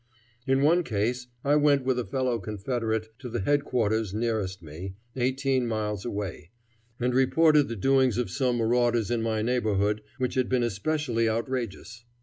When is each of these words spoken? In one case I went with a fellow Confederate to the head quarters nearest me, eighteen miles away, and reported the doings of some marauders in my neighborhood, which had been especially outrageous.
In 0.47 0.63
one 0.63 0.83
case 0.83 1.27
I 1.43 1.55
went 1.57 1.83
with 1.85 1.99
a 1.99 2.03
fellow 2.03 2.39
Confederate 2.39 3.09
to 3.19 3.29
the 3.29 3.41
head 3.41 3.63
quarters 3.63 4.15
nearest 4.15 4.63
me, 4.63 4.95
eighteen 5.15 5.67
miles 5.67 6.05
away, 6.05 6.49
and 6.99 7.13
reported 7.13 7.67
the 7.67 7.75
doings 7.75 8.17
of 8.17 8.31
some 8.31 8.55
marauders 8.57 9.11
in 9.11 9.21
my 9.21 9.43
neighborhood, 9.43 10.01
which 10.17 10.33
had 10.33 10.49
been 10.49 10.63
especially 10.63 11.29
outrageous. 11.29 12.03